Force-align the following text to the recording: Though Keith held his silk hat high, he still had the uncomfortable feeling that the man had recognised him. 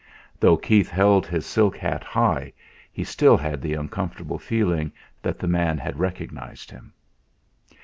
Though 0.39 0.57
Keith 0.57 0.89
held 0.89 1.27
his 1.27 1.45
silk 1.45 1.77
hat 1.77 2.03
high, 2.03 2.53
he 2.91 3.03
still 3.03 3.37
had 3.37 3.61
the 3.61 3.75
uncomfortable 3.75 4.39
feeling 4.39 4.91
that 5.21 5.37
the 5.37 5.45
man 5.47 5.77
had 5.77 5.99
recognised 5.99 6.71
him. 6.71 6.91